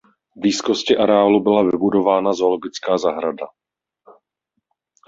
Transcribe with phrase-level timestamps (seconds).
[0.35, 3.47] V blízkosti areálu byla vybudována zoologická zahrada.